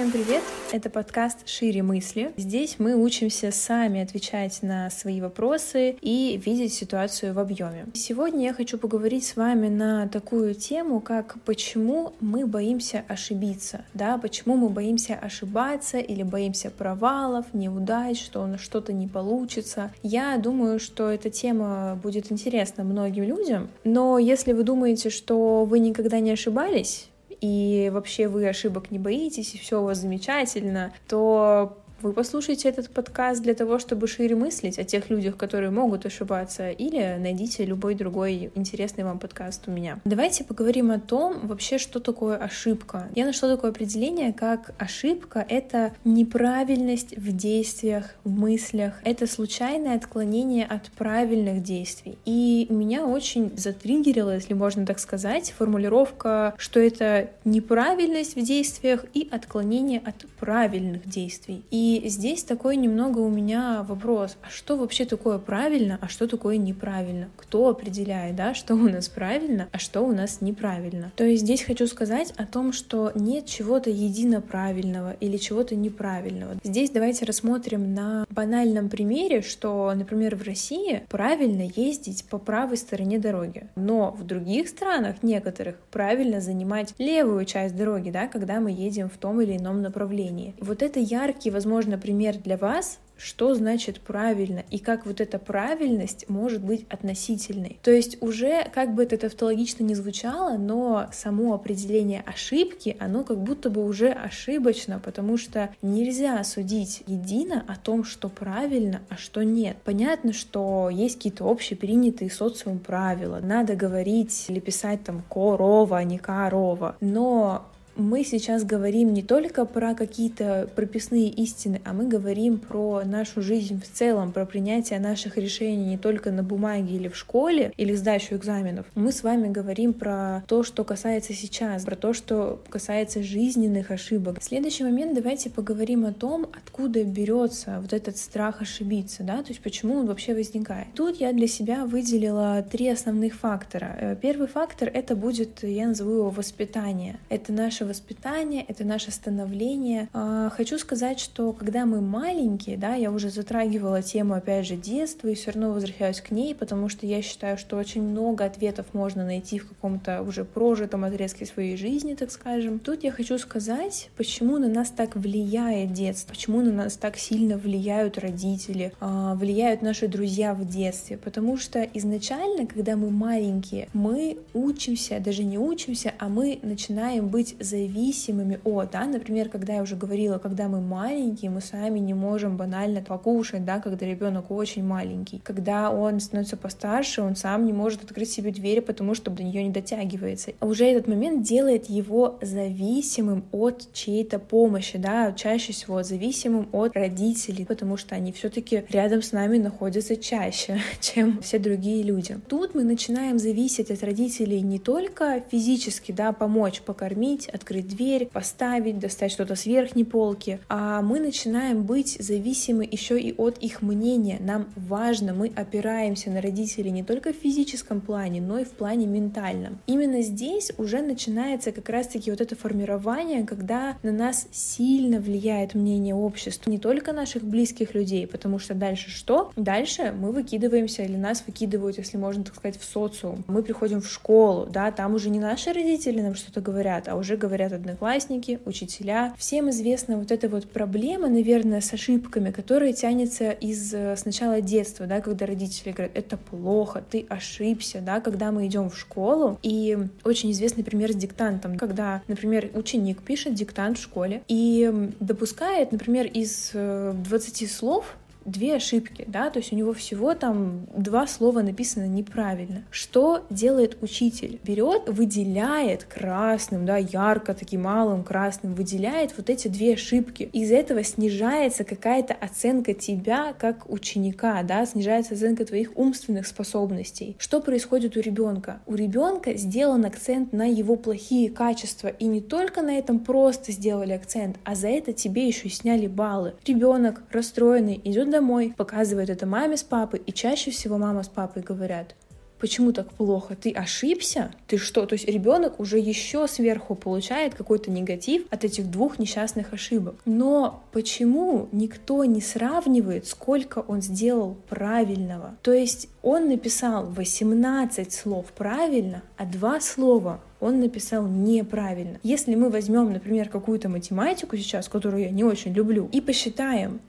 [0.00, 0.42] Всем привет!
[0.72, 2.32] Это подкаст «Шире мысли».
[2.38, 7.84] Здесь мы учимся сами отвечать на свои вопросы и видеть ситуацию в объеме.
[7.92, 14.16] Сегодня я хочу поговорить с вами на такую тему, как почему мы боимся ошибиться, да,
[14.16, 19.92] почему мы боимся ошибаться или боимся провалов, неудач, что у нас что-то не получится.
[20.02, 25.78] Я думаю, что эта тема будет интересна многим людям, но если вы думаете, что вы
[25.78, 27.09] никогда не ошибались,
[27.40, 32.90] и вообще вы ошибок не боитесь, и все у вас замечательно, то вы послушайте этот
[32.90, 37.94] подкаст для того, чтобы шире мыслить о тех людях, которые могут ошибаться, или найдите любой
[37.94, 40.00] другой интересный вам подкаст у меня.
[40.04, 43.08] Давайте поговорим о том, вообще, что такое ошибка.
[43.14, 50.64] Я нашла такое определение, как ошибка— это неправильность в действиях, в мыслях, это случайное отклонение
[50.64, 52.18] от правильных действий.
[52.24, 59.28] И меня очень затриггерила, если можно так сказать, формулировка, что это неправильность в действиях и
[59.30, 61.62] отклонение от правильных действий.
[61.70, 66.26] И и здесь такой немного у меня вопрос, а что вообще такое правильно, а что
[66.26, 67.28] такое неправильно?
[67.36, 71.12] Кто определяет, да, что у нас правильно, а что у нас неправильно?
[71.16, 76.56] То есть здесь хочу сказать о том, что нет чего-то едино правильного или чего-то неправильного.
[76.62, 83.18] Здесь давайте рассмотрим на банальном примере, что, например, в России правильно ездить по правой стороне
[83.18, 89.08] дороги, но в других странах, некоторых, правильно занимать левую часть дороги, да, когда мы едем
[89.08, 90.54] в том или ином направлении.
[90.60, 95.38] Вот это яркий, возможно, возможно, пример для вас, что значит правильно и как вот эта
[95.38, 97.78] правильность может быть относительной.
[97.82, 103.38] То есть уже, как бы это тавтологично не звучало, но само определение ошибки, оно как
[103.38, 109.42] будто бы уже ошибочно, потому что нельзя судить едино о том, что правильно, а что
[109.42, 109.76] нет.
[109.84, 116.18] Понятно, что есть какие-то общепринятые социум правила, надо говорить или писать там корова, а не
[116.18, 117.66] корова, но
[118.00, 123.80] мы сейчас говорим не только про какие-то прописные истины, а мы говорим про нашу жизнь
[123.80, 128.34] в целом, про принятие наших решений не только на бумаге или в школе, или сдачу
[128.34, 128.86] экзаменов.
[128.94, 134.40] Мы с вами говорим про то, что касается сейчас, про то, что касается жизненных ошибок.
[134.40, 139.48] В следующий момент давайте поговорим о том, откуда берется вот этот страх ошибиться, да, то
[139.48, 140.88] есть почему он вообще возникает.
[140.94, 143.96] Тут я для себя выделила три основных фактора.
[143.98, 147.18] Э, первый фактор— это будет, я назову его воспитание.
[147.28, 150.08] Это наше воспитание, это наше становление.
[150.12, 155.28] А, хочу сказать, что когда мы маленькие, да, я уже затрагивала тему, опять же, детства,
[155.28, 159.24] и все равно возвращаюсь к ней, потому что я считаю, что очень много ответов можно
[159.24, 162.78] найти в каком-то уже прожитом отрезке своей жизни, так скажем.
[162.78, 167.58] Тут я хочу сказать, почему на нас так влияет детство, почему на нас так сильно
[167.58, 174.38] влияют родители, а, влияют наши друзья в детстве, потому что изначально, когда мы маленькие, мы
[174.54, 179.82] учимся, даже не учимся, а мы начинаем быть за зависимыми от, да, например, когда я
[179.82, 184.84] уже говорила, когда мы маленькие, мы сами не можем банально покушать, да, когда ребенок очень
[184.84, 189.42] маленький, когда он становится постарше, он сам не может открыть себе дверь, потому что до
[189.42, 190.52] нее не дотягивается.
[190.60, 197.64] Уже этот момент делает его зависимым от чьей-то помощи, да, чаще всего зависимым от родителей,
[197.64, 202.36] потому что они все-таки рядом с нами находятся чаще, чем все другие люди.
[202.48, 208.98] Тут мы начинаем зависеть от родителей не только физически, да, помочь, покормить, открыть дверь, поставить,
[208.98, 214.38] достать что-то с верхней полки, а мы начинаем быть зависимы еще и от их мнения.
[214.40, 219.06] Нам важно, мы опираемся на родителей не только в физическом плане, но и в плане
[219.06, 219.78] ментальном.
[219.86, 226.14] Именно здесь уже начинается как раз-таки вот это формирование, когда на нас сильно влияет мнение
[226.14, 229.52] общества, не только наших близких людей, потому что дальше что?
[229.56, 233.44] Дальше мы выкидываемся или нас выкидывают, если можно так сказать, в социум.
[233.46, 237.36] Мы приходим в школу, да, там уже не наши родители нам что-то говорят, а уже
[237.36, 239.34] говорят говорят одноклассники, учителя.
[239.36, 245.06] Всем известна вот эта вот проблема, наверное, с ошибками, которая тянется из э, сначала детства,
[245.06, 249.58] да, когда родители говорят, это плохо, ты ошибся, да, когда мы идем в школу.
[249.64, 255.90] И очень известный пример с диктантом, когда, например, ученик пишет диктант в школе и допускает,
[255.90, 261.26] например, из 20 э, слов две ошибки, да, то есть у него всего там два
[261.26, 262.84] слова написано неправильно.
[262.90, 264.60] Что делает учитель?
[264.64, 270.48] Берет, выделяет красным, да, ярко таким малым красным, выделяет вот эти две ошибки.
[270.52, 277.36] Из этого снижается какая-то оценка тебя как ученика, да, снижается оценка твоих умственных способностей.
[277.38, 278.80] Что происходит у ребенка?
[278.86, 284.12] У ребенка сделан акцент на его плохие качества, и не только на этом просто сделали
[284.12, 286.54] акцент, а за это тебе еще и сняли баллы.
[286.64, 291.62] Ребенок расстроенный идет домой, показывает это маме с папой, и чаще всего мама с папой
[291.62, 292.14] говорят,
[292.60, 293.56] Почему так плохо?
[293.56, 294.50] Ты ошибся?
[294.66, 295.06] Ты что?
[295.06, 300.16] То есть ребенок уже еще сверху получает какой-то негатив от этих двух несчастных ошибок.
[300.26, 305.56] Но почему никто не сравнивает, сколько он сделал правильного?
[305.62, 312.18] То есть он написал 18 слов правильно, а два слова он написал неправильно.
[312.22, 317.00] Если мы возьмем, например, какую-то математику сейчас, которую я не очень люблю, и посчитаем,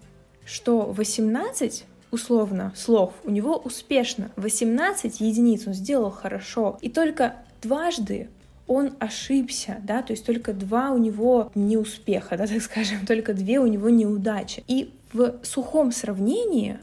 [0.46, 8.30] что 18 условно слов у него успешно, 18 единиц он сделал хорошо, и только дважды
[8.68, 13.60] он ошибся, да, то есть только два у него неуспеха, да, так скажем, только две
[13.60, 14.64] у него неудачи.
[14.68, 16.80] И в сухом сравнении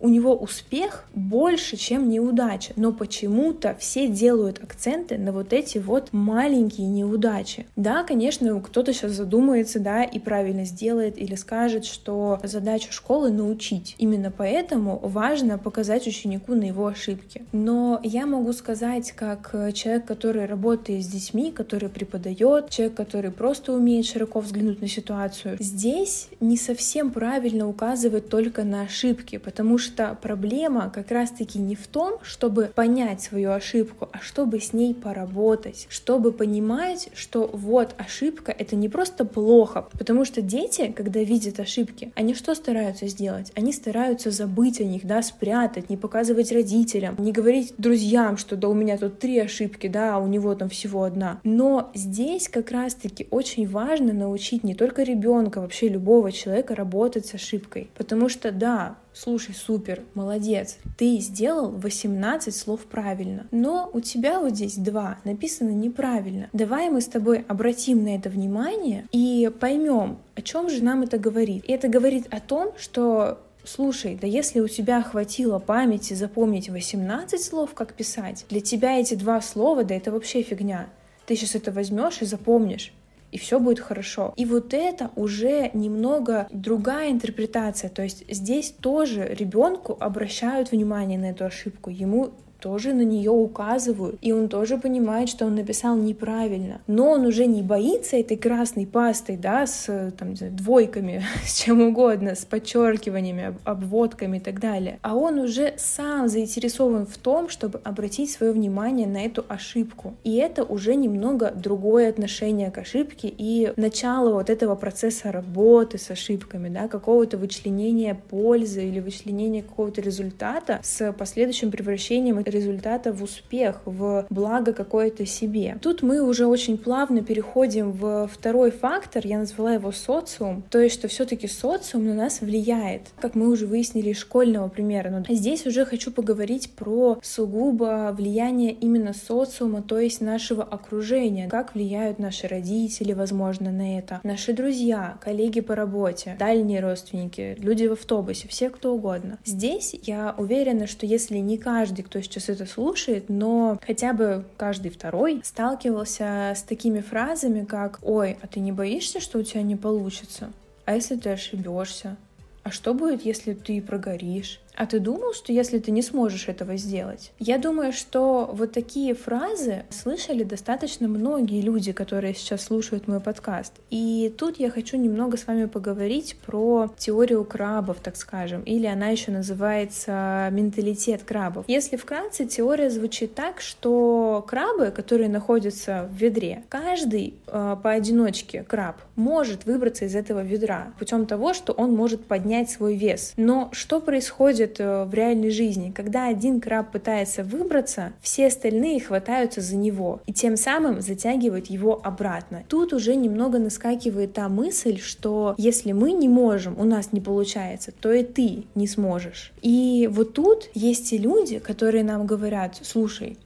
[0.00, 6.12] у него успех больше, чем неудача, но почему-то все делают акценты на вот эти вот
[6.12, 7.66] маленькие неудачи.
[7.76, 13.94] Да, конечно, кто-то сейчас задумается, да, и правильно сделает или скажет, что задача школы научить.
[13.98, 17.42] Именно поэтому важно показать ученику на его ошибки.
[17.52, 23.72] Но я могу сказать, как человек, который работает с детьми, который преподает, человек, который просто
[23.72, 29.85] умеет широко взглянуть на ситуацию, здесь не совсем правильно указывать только на ошибки, потому что
[29.86, 34.94] что проблема как раз-таки не в том, чтобы понять свою ошибку, а чтобы с ней
[34.94, 41.60] поработать, чтобы понимать, что вот ошибка— это не просто плохо, потому что дети, когда видят
[41.60, 43.52] ошибки, они что стараются сделать?
[43.54, 48.68] Они стараются забыть о них, да, спрятать, не показывать родителям, не говорить друзьям, что да
[48.68, 51.40] у меня тут три ошибки, да, а у него там всего одна.
[51.44, 57.34] Но здесь как раз-таки очень важно научить не только ребенка, вообще любого человека работать с
[57.34, 64.40] ошибкой, потому что да, слушай, супер, молодец, ты сделал 18 слов правильно, но у тебя
[64.40, 66.50] вот здесь два написано неправильно.
[66.52, 71.18] Давай мы с тобой обратим на это внимание и поймем, о чем же нам это
[71.18, 71.64] говорит.
[71.64, 77.42] И это говорит о том, что Слушай, да если у тебя хватило памяти запомнить 18
[77.42, 80.86] слов, как писать, для тебя эти два слова, да это вообще фигня.
[81.26, 82.92] Ты сейчас это возьмешь и запомнишь
[83.32, 84.32] и все будет хорошо.
[84.36, 87.90] И вот это уже немного другая интерпретация.
[87.90, 91.90] То есть здесь тоже ребенку обращают внимание на эту ошибку.
[91.90, 92.32] Ему
[92.66, 96.80] тоже на нее указывают, и он тоже понимает, что он написал неправильно.
[96.88, 102.34] Но он уже не боится этой красной пастой, да, с там, двойками, с чем угодно,
[102.34, 104.98] с подчеркиваниями, обводками и так далее.
[105.02, 110.14] А он уже сам заинтересован в том, чтобы обратить свое внимание на эту ошибку.
[110.24, 116.10] И это уже немного другое отношение к ошибке и начало вот этого процесса работы с
[116.10, 123.80] ошибками, да, какого-то вычленения пользы или вычленения какого-то результата с последующим превращением результата в успех,
[123.84, 125.78] в благо какое-то себе.
[125.82, 130.96] Тут мы уже очень плавно переходим в второй фактор, я назвала его социум, то есть
[130.96, 135.10] что все-таки социум на нас влияет, как мы уже выяснили из школьного примера.
[135.10, 141.74] Но здесь уже хочу поговорить про сугубо влияние именно социума, то есть нашего окружения, как
[141.74, 147.92] влияют наши родители, возможно, на это, наши друзья, коллеги по работе, дальние родственники, люди в
[147.92, 149.38] автобусе, все кто угодно.
[149.44, 154.44] Здесь я уверена, что если не каждый, кто сейчас сейчас это слушает, но хотя бы
[154.56, 159.62] каждый второй сталкивался с такими фразами, как «Ой, а ты не боишься, что у тебя
[159.62, 160.52] не получится?
[160.84, 162.16] А если ты ошибешься?
[162.62, 164.60] А что будет, если ты прогоришь?
[164.76, 167.32] А ты думал, что если ты не сможешь этого сделать?
[167.38, 173.72] Я думаю, что вот такие фразы слышали достаточно многие люди, которые сейчас слушают мой подкаст.
[173.90, 179.08] И тут я хочу немного с вами поговорить про теорию крабов, так скажем, или она
[179.08, 181.64] еще называется менталитет крабов.
[181.68, 188.96] Если вкратце, теория звучит так, что крабы, которые находятся в ведре, каждый э, поодиночке краб
[189.14, 193.32] может выбраться из этого ведра путем того, что он может поднять свой вес.
[193.38, 195.92] Но что происходит происходит э, в реальной жизни.
[195.94, 202.00] Когда один краб пытается выбраться, все остальные хватаются за него и тем самым затягивают его
[202.02, 202.62] обратно.
[202.68, 207.92] Тут уже немного наскакивает та мысль, что если мы не можем, у нас не получается,
[207.92, 209.52] то и ты не сможешь.
[209.62, 213.36] И вот тут есть и люди, которые нам говорят, слушай,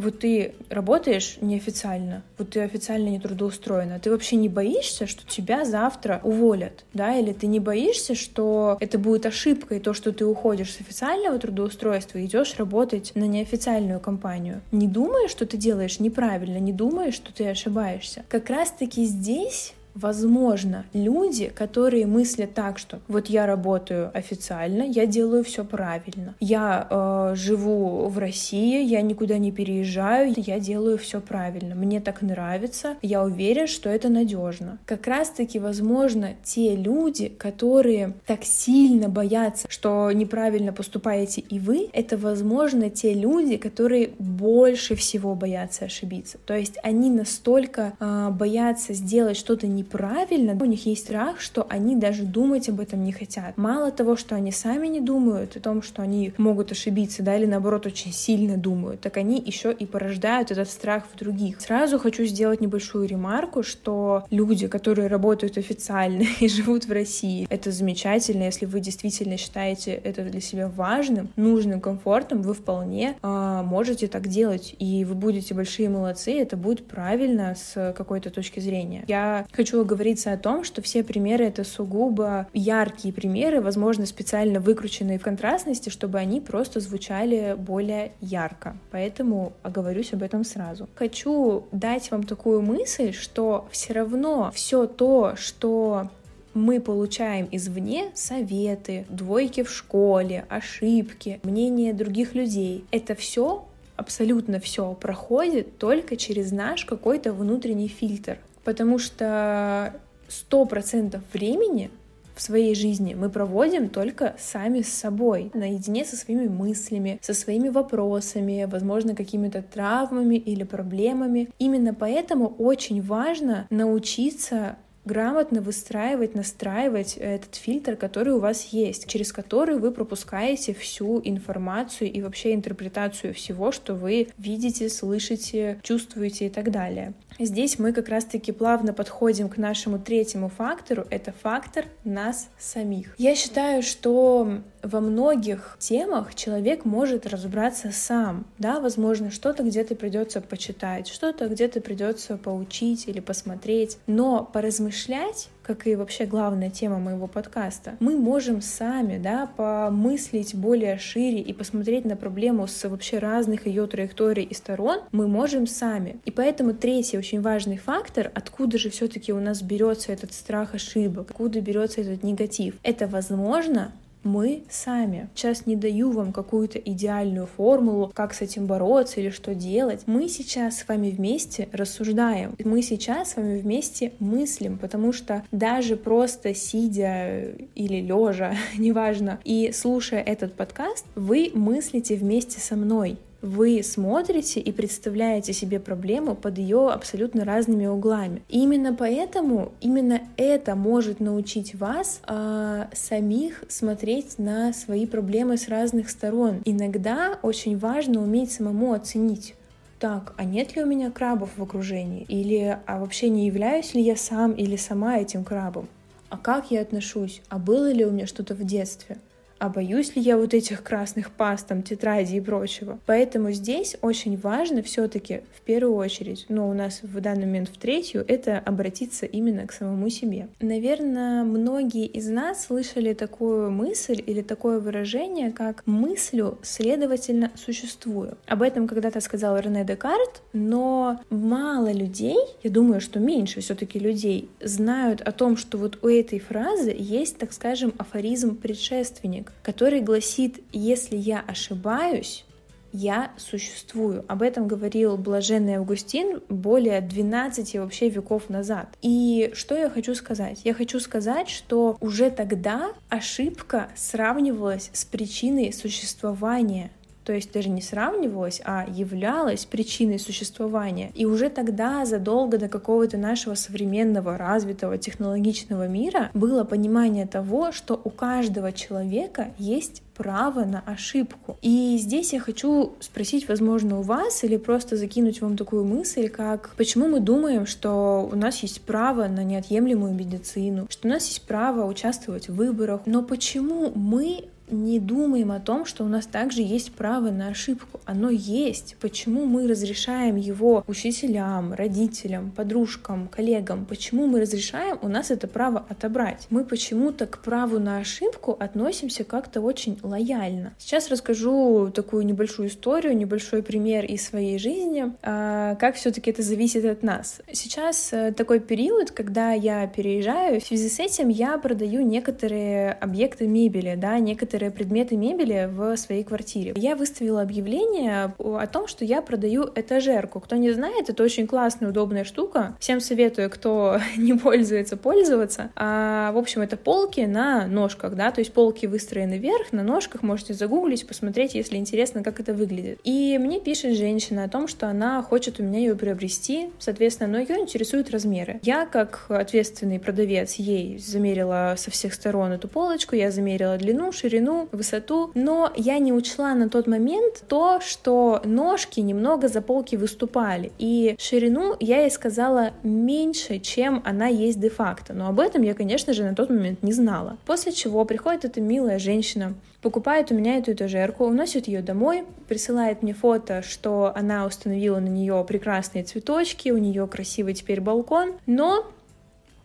[0.00, 5.64] вот ты работаешь неофициально, вот ты официально не трудоустроена, ты вообще не боишься, что тебя
[5.64, 10.72] завтра уволят, да, или ты не боишься, что это будет ошибкой, то, что ты уходишь
[10.72, 14.62] с официального трудоустройства и идешь работать на неофициальную компанию.
[14.72, 18.24] Не думаешь, что ты делаешь неправильно, не думаешь, что ты ошибаешься.
[18.28, 25.44] Как раз-таки здесь возможно, люди, которые мыслят так, что вот я работаю официально, я делаю
[25.44, 31.74] все правильно, я э, живу в России, я никуда не переезжаю, я делаю все правильно,
[31.74, 34.78] мне так нравится, я уверен, что это надежно.
[34.86, 42.16] Как раз-таки, возможно, те люди, которые так сильно боятся, что неправильно поступаете и вы, это,
[42.16, 46.38] возможно, те люди, которые больше всего боятся ошибиться.
[46.46, 51.66] То есть они настолько э, боятся сделать что-то не неправильно, у них есть страх, что
[51.68, 53.56] они даже думать об этом не хотят.
[53.56, 57.46] Мало того, что они сами не думают о том, что они могут ошибиться, да, или
[57.46, 61.60] наоборот очень сильно думают, так они еще и порождают этот страх в других.
[61.60, 67.70] Сразу хочу сделать небольшую ремарку, что люди, которые работают официально и живут в России, это
[67.70, 74.06] замечательно, если вы действительно считаете это для себя важным, нужным, комфортным, вы вполне э, можете
[74.08, 79.04] так делать, и вы будете большие молодцы, это будет правильно с какой-то точки зрения.
[79.08, 84.58] Я хочу хочу говориться о том, что все примеры— это сугубо яркие примеры, возможно, специально
[84.58, 88.76] выкрученные в контрастности, чтобы они просто звучали более ярко.
[88.90, 90.88] Поэтому оговорюсь об этом сразу.
[90.96, 96.08] Хочу дать вам такую мысль, что все равно все то, что
[96.52, 102.84] мы получаем извне советы, двойки в школе, ошибки, мнение других людей.
[102.90, 109.94] Это все абсолютно все проходит только через наш какой-то внутренний фильтр потому что
[110.28, 111.90] сто процентов времени
[112.34, 117.68] в своей жизни мы проводим только сами с собой, наедине со своими мыслями, со своими
[117.68, 121.50] вопросами, возможно, какими-то травмами или проблемами.
[121.58, 129.32] Именно поэтому очень важно научиться грамотно выстраивать, настраивать этот фильтр, который у вас есть, через
[129.32, 136.50] который вы пропускаете всю информацию и вообще интерпретацию всего, что вы видите, слышите, чувствуете и
[136.50, 137.14] так далее.
[137.42, 141.06] Здесь мы как раз-таки плавно подходим к нашему третьему фактору.
[141.08, 143.14] Это фактор нас самих.
[143.16, 148.46] Я считаю, что во многих темах человек может разобраться сам.
[148.58, 153.96] Да, возможно, что-то где-то придется почитать, что-то где-то придется поучить или посмотреть.
[154.06, 160.98] Но поразмышлять как и вообще главная тема моего подкаста, мы можем сами, да, помыслить более
[160.98, 166.16] шире и посмотреть на проблему с вообще разных ее траекторий и сторон, мы можем сами.
[166.24, 171.30] И поэтому третий очень важный фактор, откуда же все-таки у нас берется этот страх ошибок,
[171.30, 175.28] откуда берется этот негатив, это возможно мы сами.
[175.34, 180.02] Сейчас не даю вам какую-то идеальную формулу, как с этим бороться или что делать.
[180.06, 182.54] Мы сейчас с вами вместе рассуждаем.
[182.62, 189.72] Мы сейчас с вами вместе мыслим, потому что даже просто сидя или лежа, неважно, и
[189.72, 196.58] слушая этот подкаст, вы мыслите вместе со мной вы смотрите и представляете себе проблему под
[196.58, 198.42] ее абсолютно разными углами.
[198.48, 205.68] И именно поэтому именно это может научить вас э, самих смотреть на свои проблемы с
[205.68, 206.60] разных сторон.
[206.64, 209.54] Иногда очень важно уметь самому оценить
[209.98, 212.24] так, а нет ли у меня крабов в окружении?
[212.26, 215.88] Или а вообще не являюсь ли я сам или сама этим крабом?
[216.30, 217.42] А как я отношусь?
[217.50, 219.18] А было ли у меня что-то в детстве?
[219.60, 222.98] А боюсь ли я вот этих красных паст, там, тетради и прочего.
[223.06, 227.76] Поэтому здесь очень важно все-таки в первую очередь, но у нас в данный момент в
[227.76, 230.48] третью, это обратиться именно к самому себе.
[230.60, 238.38] Наверное, многие из нас слышали такую мысль или такое выражение, как «мыслю, следовательно, существую».
[238.46, 244.48] Об этом когда-то сказал Рене Декарт, но мало людей, я думаю, что меньше все-таки людей,
[244.62, 250.62] знают о том, что вот у этой фразы есть, так скажем, афоризм предшественник который гласит,
[250.72, 252.44] если я ошибаюсь,
[252.92, 254.24] я существую.
[254.28, 258.88] Об этом говорил блаженный Августин более 12 вообще веков назад.
[259.00, 260.60] И что я хочу сказать?
[260.64, 266.90] Я хочу сказать, что уже тогда ошибка сравнивалась с причиной существования
[267.30, 271.12] то есть даже не сравнивалась, а являлась причиной существования.
[271.14, 278.00] И уже тогда, задолго до какого-то нашего современного, развитого, технологичного мира, было понимание того, что
[278.02, 281.56] у каждого человека есть право на ошибку.
[281.62, 286.74] И здесь я хочу спросить, возможно, у вас или просто закинуть вам такую мысль, как
[286.76, 291.46] почему мы думаем, что у нас есть право на неотъемлемую медицину, что у нас есть
[291.46, 296.62] право участвовать в выборах, но почему мы не думаем о том, что у нас также
[296.62, 298.00] есть право на ошибку.
[298.04, 298.96] Оно есть.
[299.00, 303.86] Почему мы разрешаем его учителям, родителям, подружкам, коллегам?
[303.86, 306.46] Почему мы разрешаем у нас это право отобрать?
[306.50, 310.74] Мы почему-то к праву на ошибку относимся как-то очень лояльно.
[310.78, 316.84] Сейчас расскажу такую небольшую историю, небольшой пример из своей жизни, а, как все-таки это зависит
[316.84, 317.40] от нас.
[317.52, 323.46] Сейчас э, такой период, когда я переезжаю, в связи с этим я продаю некоторые объекты
[323.46, 326.74] мебели, да, некоторые предметы мебели в своей квартире.
[326.76, 330.40] Я выставила объявление о том, что я продаю этажерку.
[330.40, 332.76] Кто не знает, это очень классная, удобная штука.
[332.80, 335.70] Всем советую, кто не пользуется, пользоваться.
[335.76, 340.22] А, в общем, это полки на ножках, да, то есть полки выстроены вверх, на ножках,
[340.22, 343.00] можете загуглить, посмотреть, если интересно, как это выглядит.
[343.04, 347.38] И мне пишет женщина о том, что она хочет у меня ее приобрести, соответственно, но
[347.38, 348.60] ее интересуют размеры.
[348.62, 354.49] Я, как ответственный продавец, ей замерила со всех сторон эту полочку, я замерила длину, ширину,
[354.72, 360.72] высоту, но я не учла на тот момент то, что ножки немного за полки выступали,
[360.78, 366.12] и ширину я ей сказала меньше, чем она есть де-факто, но об этом я, конечно
[366.12, 367.38] же, на тот момент не знала.
[367.46, 373.02] После чего приходит эта милая женщина, покупает у меня эту этажерку, уносит ее домой, присылает
[373.02, 378.86] мне фото, что она установила на нее прекрасные цветочки, у нее красивый теперь балкон, но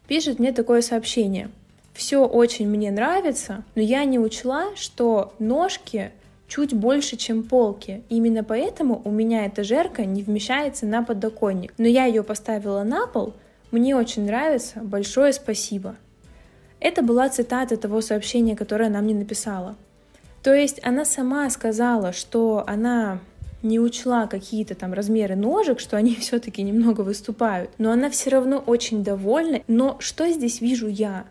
[0.07, 1.49] пишет мне такое сообщение.
[1.95, 6.11] Все очень мне нравится, но я не учла, что ножки
[6.49, 8.03] чуть больше, чем полки.
[8.09, 11.73] Именно поэтому у меня эта жерка не вмещается на подоконник.
[11.77, 13.33] Но я ее поставила на пол.
[13.71, 14.81] Мне очень нравится.
[14.81, 15.95] Большое спасибо.
[16.81, 19.77] Это была цитата того сообщения, которое она мне написала.
[20.43, 23.19] То есть она сама сказала, что она
[23.63, 28.57] не учла какие-то там размеры ножек, что они все-таки немного выступают, но она все равно
[28.57, 29.61] очень довольна.
[29.69, 31.25] Но что здесь вижу я?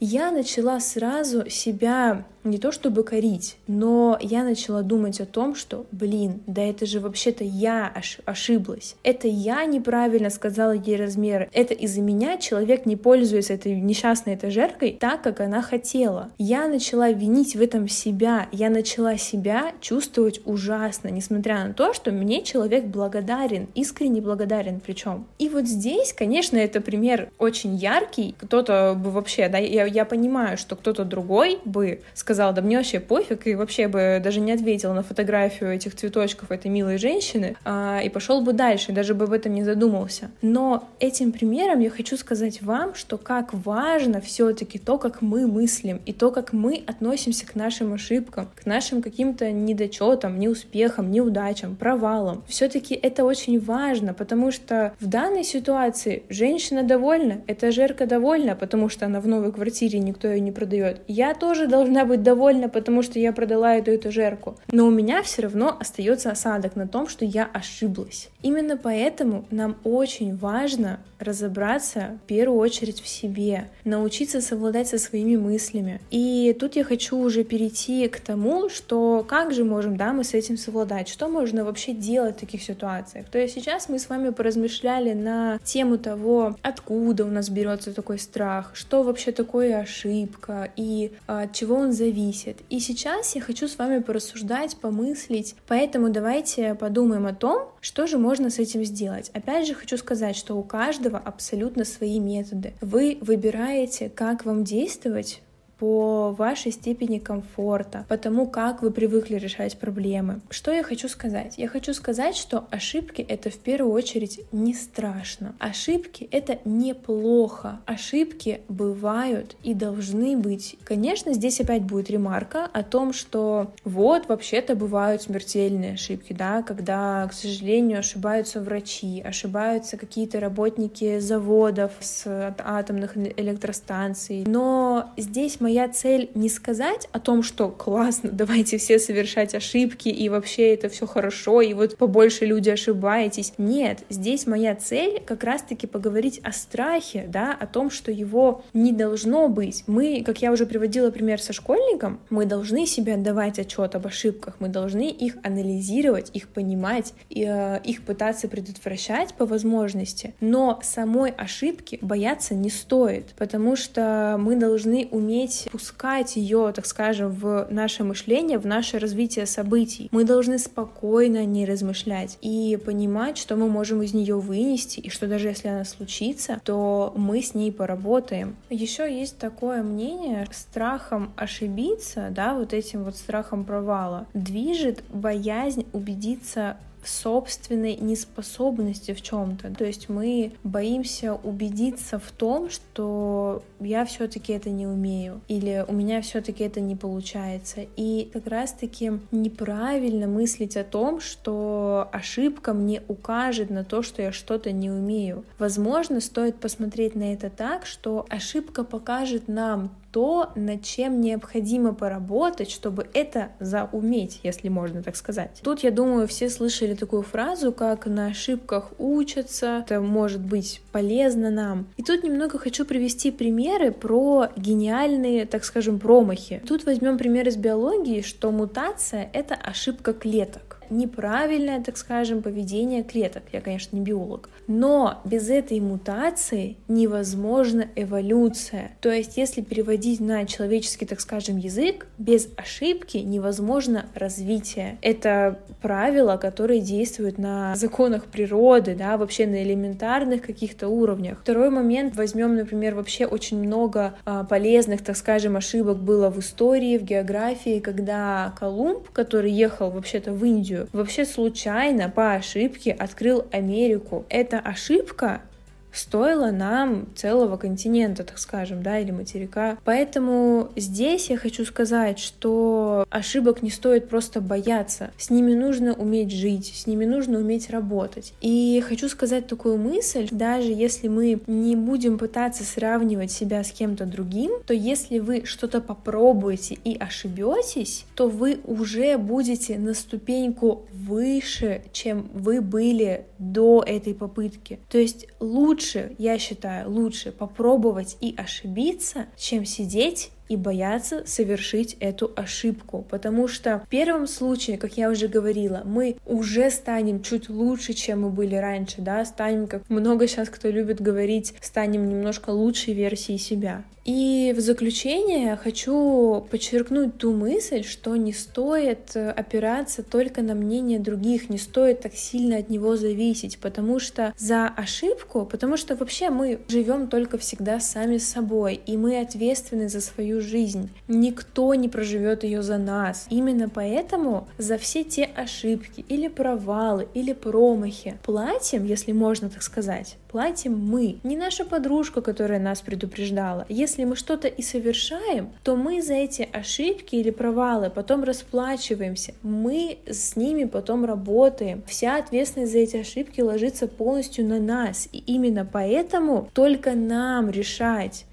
[0.00, 5.86] Я начала сразу себя не то чтобы корить, но я начала думать о том, что,
[5.92, 8.96] блин, да это же вообще-то я ош- ошиблась.
[9.02, 11.48] Это я неправильно сказала ей размеры.
[11.52, 16.30] Это из-за меня человек не пользуется этой несчастной этажеркой так, как она хотела.
[16.38, 18.48] Я начала винить в этом себя.
[18.52, 25.26] Я начала себя чувствовать ужасно, несмотря на то, что мне человек благодарен, искренне благодарен причем.
[25.38, 28.34] И вот здесь, конечно, это пример очень яркий.
[28.38, 32.76] Кто-то бы вообще, да, я, я понимаю, что кто-то другой бы сказал, сказала, да мне
[32.76, 37.56] вообще пофиг, и вообще бы даже не ответил на фотографию этих цветочков этой милой женщины,
[37.64, 40.30] а, и пошел бы дальше, даже бы об этом не задумался.
[40.40, 46.00] Но этим примером я хочу сказать вам, что как важно все-таки то, как мы мыслим,
[46.06, 52.44] и то, как мы относимся к нашим ошибкам, к нашим каким-то недочетам, неуспехам, неудачам, провалам.
[52.46, 59.06] Все-таки это очень важно, потому что в данной ситуации женщина довольна, этажерка довольна, потому что
[59.06, 61.00] она в новой квартире, никто ее не продает.
[61.08, 64.56] Я тоже должна быть довольна, потому что я продала эту этажерку.
[64.70, 68.28] Но у меня все равно остается осадок на том, что я ошиблась.
[68.42, 75.36] Именно поэтому нам очень важно разобраться в первую очередь в себе, научиться совладать со своими
[75.36, 76.00] мыслями.
[76.10, 80.34] И тут я хочу уже перейти к тому, что как же можем, да, мы с
[80.34, 83.26] этим совладать, что можно вообще делать в таких ситуациях.
[83.30, 88.18] То есть сейчас мы с вами поразмышляли на тему того, откуда у нас берется такой
[88.18, 92.58] страх, что вообще такое ошибка и а, от чего он зависит зависит.
[92.70, 98.18] И сейчас я хочу с вами порассуждать, помыслить, поэтому давайте подумаем о том, что же
[98.18, 99.30] можно с этим сделать.
[99.34, 102.72] Опять же хочу сказать, что у каждого абсолютно свои методы.
[102.80, 105.42] Вы выбираете, как вам действовать
[105.78, 110.40] по вашей степени комфорта, по тому, как вы привыкли решать проблемы.
[110.50, 111.54] Что я хочу сказать?
[111.56, 115.54] Я хочу сказать, что ошибки— это в первую очередь не страшно.
[115.58, 117.80] Ошибки— это неплохо.
[117.86, 120.76] Ошибки бывают и должны быть.
[120.84, 127.26] Конечно, здесь опять будет ремарка о том, что вот, вообще-то бывают смертельные ошибки, да, когда,
[127.28, 134.44] к сожалению, ошибаются врачи, ошибаются какие-то работники заводов с атомных электростанций.
[134.46, 140.30] Но здесь моя цель не сказать о том, что классно, давайте все совершать ошибки, и
[140.30, 143.52] вообще это все хорошо, и вот побольше люди ошибаетесь.
[143.58, 148.92] Нет, здесь моя цель как раз-таки поговорить о страхе, да, о том, что его не
[148.92, 149.84] должно быть.
[149.86, 154.56] Мы, как я уже приводила пример со школьником, мы должны себе отдавать отчет об ошибках,
[154.60, 160.34] мы должны их анализировать, их понимать, и, э, их пытаться предотвращать по возможности.
[160.40, 166.86] Но самой ошибки бояться не стоит, потому что мы должны уметь начинать пускать ее, так
[166.86, 170.08] скажем, в наше мышление, в наше развитие событий.
[170.12, 175.26] Мы должны спокойно не размышлять и понимать, что мы можем из нее вынести, и что
[175.26, 178.56] даже если она случится, то мы с ней поработаем.
[178.70, 186.76] Еще есть такое мнение, страхом ошибиться, да, вот этим вот страхом провала, движет боязнь убедиться
[187.04, 189.74] собственной неспособности в чем-то.
[189.74, 195.92] То есть мы боимся убедиться в том, что я все-таки это не умею, или у
[195.92, 197.86] меня все-таки это не получается.
[197.96, 204.32] И как раз-таки неправильно мыслить о том, что ошибка мне укажет на то, что я
[204.32, 205.44] что-то не умею.
[205.58, 212.70] Возможно, стоит посмотреть на это так, что ошибка покажет нам то, над чем необходимо поработать,
[212.70, 215.60] чтобы это зауметь, если можно так сказать.
[215.62, 221.50] Тут, я думаю, все слышали такую фразу, как на ошибках учатся, это может быть полезно
[221.50, 221.86] нам.
[221.96, 226.62] И тут немного хочу привести примеры про гениальные, так скажем, промахи.
[226.66, 233.42] Тут возьмем пример из биологии, что мутация— это ошибка клеток неправильное, так скажем, поведение клеток.
[233.52, 234.48] Я, конечно, не биолог.
[234.66, 238.92] Но без этой мутации невозможна эволюция.
[239.00, 244.98] То есть, если переводить на человеческий, так скажем, язык, без ошибки невозможно развитие.
[245.02, 251.38] Это правила, которые действуют на законах природы, да, вообще на элементарных каких-то уровнях.
[251.40, 256.98] Второй момент, возьмем, например, вообще очень много а, полезных, так скажем, ошибок было в истории,
[256.98, 263.46] в географии, когда Колумб, который ехал вообще-то в Индию, Индию, вообще случайно, по ошибке открыл
[263.52, 264.24] Америку.
[264.28, 265.42] Эта ошибка
[265.92, 269.78] стоило нам целого континента, так скажем, да, или материка.
[269.84, 275.10] Поэтому здесь я хочу сказать, что ошибок не стоит просто бояться.
[275.18, 278.32] С ними нужно уметь жить, с ними нужно уметь работать.
[278.40, 284.04] И хочу сказать такую мысль, даже если мы не будем пытаться сравнивать себя с кем-то
[284.06, 291.82] другим, то если вы что-то попробуете и ошибетесь, то вы уже будете на ступеньку выше,
[291.92, 294.78] чем вы были до этой попытки.
[294.90, 301.96] То есть лучше лучше, я считаю, лучше попробовать и ошибиться, чем сидеть и бояться совершить
[302.00, 303.06] эту ошибку.
[303.08, 308.22] Потому что в первом случае, как я уже говорила, мы уже станем чуть лучше, чем
[308.22, 313.38] мы были раньше, да, станем, как много сейчас кто любит говорить, станем немножко лучшей версией
[313.38, 313.84] себя.
[314.08, 320.98] И в заключение хочу подчеркнуть ту мысль, что не стоит э, опираться только на мнение
[320.98, 326.30] других, не стоит так сильно от него зависеть, потому что за ошибку, потому что вообще
[326.30, 330.88] мы живем только всегда сами с собой, и мы ответственны за свою жизнь.
[331.06, 333.26] Никто не проживет ее за нас.
[333.28, 340.16] Именно поэтому за все те ошибки или провалы или промахи платим, если можно так сказать,
[340.30, 343.66] платим мы, не наша подружка, которая нас предупреждала.
[343.68, 349.98] Если мы что-то и совершаем, то мы за эти ошибки или провалы потом расплачиваемся, мы
[350.06, 351.82] с ними потом работаем.
[351.86, 358.24] Вся ответственность за эти ошибки ложится полностью на нас, и именно поэтому только нам решать,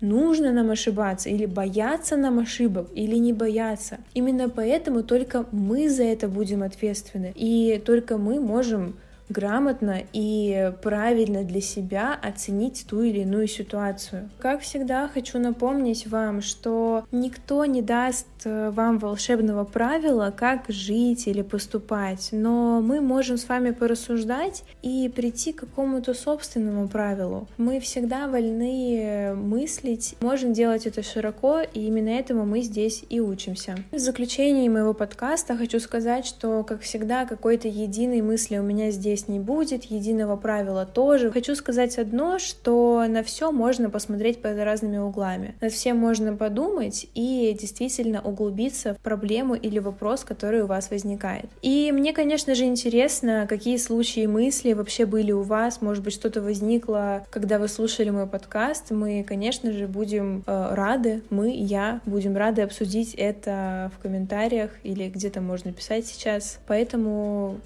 [0.00, 3.98] нужно нам ошибаться, или бояться нам ошибок, или не бояться.
[4.14, 8.96] Именно поэтому только мы за это будем ответственны, и только мы можем
[9.28, 14.30] грамотно и правильно для себя оценить ту или иную ситуацию.
[14.38, 21.26] Как всегда, хочу напомнить вам, что никто не даст э, вам волшебного правила, как жить
[21.26, 27.48] или поступать, но мы можем с вами порассуждать и прийти к какому-то собственному правилу.
[27.56, 33.76] Мы всегда вольны мыслить, можем делать это широко, и именно этому мы здесь и учимся.
[33.90, 39.17] В заключении моего подкаста хочу сказать, что, как всегда, какой-то единой мысли у меня здесь
[39.18, 41.30] здесь не будет, единого правила тоже.
[41.30, 45.54] Хочу сказать одно, что на все можно посмотреть под разными углами.
[45.60, 51.46] Над всем можно подумать и действительно углубиться в проблему или вопрос, который у вас возникает.
[51.62, 56.14] И мне, конечно же, интересно, какие случаи и мысли вообще были у вас, может быть,
[56.14, 58.90] что-то возникло, когда вы слушали мой подкаст.
[58.90, 65.08] Мы, конечно же, будем э, рады, мы, я, будем рады обсудить это в комментариях или
[65.08, 66.60] где-то можно писать сейчас.
[66.66, 67.60] Поэтому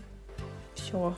[0.75, 1.15] все.